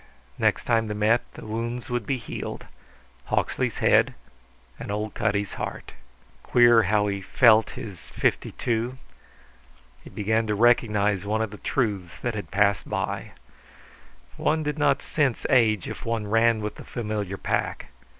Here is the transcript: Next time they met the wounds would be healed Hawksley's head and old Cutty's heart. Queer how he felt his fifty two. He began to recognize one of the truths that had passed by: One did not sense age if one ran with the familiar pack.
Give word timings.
Next 0.39 0.63
time 0.63 0.87
they 0.87 0.95
met 0.95 1.21
the 1.35 1.45
wounds 1.45 1.91
would 1.91 2.07
be 2.07 2.17
healed 2.17 2.65
Hawksley's 3.25 3.77
head 3.77 4.15
and 4.79 4.89
old 4.89 5.13
Cutty's 5.13 5.53
heart. 5.61 5.91
Queer 6.41 6.81
how 6.81 7.05
he 7.05 7.21
felt 7.21 7.69
his 7.77 8.09
fifty 8.09 8.51
two. 8.53 8.97
He 10.03 10.09
began 10.09 10.47
to 10.47 10.55
recognize 10.55 11.23
one 11.23 11.43
of 11.43 11.51
the 11.51 11.57
truths 11.59 12.15
that 12.23 12.33
had 12.33 12.49
passed 12.49 12.89
by: 12.89 13.33
One 14.37 14.63
did 14.63 14.79
not 14.79 15.03
sense 15.03 15.45
age 15.51 15.87
if 15.87 16.03
one 16.03 16.25
ran 16.25 16.61
with 16.61 16.77
the 16.77 16.83
familiar 16.83 17.37
pack. 17.37 17.89